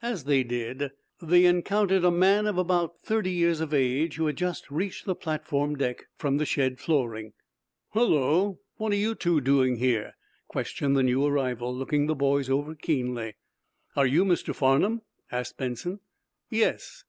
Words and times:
As 0.00 0.22
they 0.26 0.44
did 0.44 0.92
so 1.18 1.26
they 1.26 1.44
encountered 1.44 2.04
a 2.04 2.10
man 2.12 2.46
of 2.46 2.56
about 2.56 3.00
thirty 3.00 3.32
years 3.32 3.60
of 3.60 3.74
age 3.74 4.14
who 4.14 4.26
had 4.26 4.36
just 4.36 4.70
reached 4.70 5.06
the 5.06 5.16
platform 5.16 5.74
deck 5.74 6.06
from 6.16 6.36
the 6.36 6.46
shed 6.46 6.78
flooring. 6.78 7.32
"Hullo, 7.94 8.60
what 8.76 8.92
are 8.92 8.94
you 8.94 9.16
two 9.16 9.40
doing 9.40 9.74
here?" 9.78 10.14
questioned 10.46 10.96
the 10.96 11.02
new 11.02 11.26
arrival, 11.26 11.74
looking 11.74 12.06
the 12.06 12.14
boys 12.14 12.48
over 12.48 12.76
keenly. 12.76 13.34
"Are 13.96 14.06
you 14.06 14.24
Mr. 14.24 14.54
Farnum?" 14.54 15.02
asked 15.32 15.56
Benson. 15.56 15.98
"Yes. 16.48 17.02